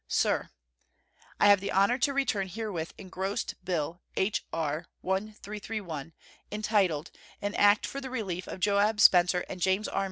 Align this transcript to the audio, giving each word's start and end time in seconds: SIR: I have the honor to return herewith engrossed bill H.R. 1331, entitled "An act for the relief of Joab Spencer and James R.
SIR: 0.07 0.49
I 1.39 1.45
have 1.47 1.59
the 1.59 1.71
honor 1.71 1.99
to 1.99 2.11
return 2.11 2.47
herewith 2.47 2.93
engrossed 2.97 3.53
bill 3.63 4.01
H.R. 4.15 4.87
1331, 5.01 6.13
entitled 6.51 7.11
"An 7.39 7.53
act 7.53 7.85
for 7.85 8.01
the 8.01 8.09
relief 8.09 8.47
of 8.47 8.59
Joab 8.61 8.99
Spencer 8.99 9.45
and 9.47 9.61
James 9.61 9.87
R. 9.87 9.99